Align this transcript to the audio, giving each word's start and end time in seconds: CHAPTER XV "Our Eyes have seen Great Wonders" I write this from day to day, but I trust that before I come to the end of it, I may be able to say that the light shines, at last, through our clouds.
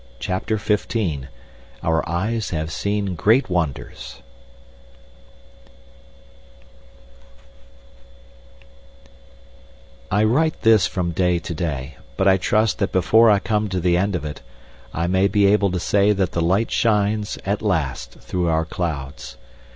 CHAPTER 0.17 0.57
XV 0.57 1.27
"Our 1.83 2.03
Eyes 2.09 2.49
have 2.49 2.71
seen 2.71 3.13
Great 3.13 3.51
Wonders" 3.51 4.23
I 10.09 10.23
write 10.23 10.63
this 10.63 10.87
from 10.87 11.11
day 11.11 11.37
to 11.37 11.53
day, 11.53 11.97
but 12.17 12.27
I 12.27 12.37
trust 12.37 12.79
that 12.79 12.91
before 12.91 13.29
I 13.29 13.37
come 13.37 13.69
to 13.69 13.79
the 13.79 13.95
end 13.95 14.15
of 14.15 14.25
it, 14.25 14.41
I 14.91 15.05
may 15.05 15.27
be 15.27 15.45
able 15.45 15.69
to 15.69 15.79
say 15.79 16.13
that 16.13 16.31
the 16.31 16.41
light 16.41 16.71
shines, 16.71 17.37
at 17.45 17.61
last, 17.61 18.13
through 18.21 18.47
our 18.47 18.65
clouds. 18.65 19.37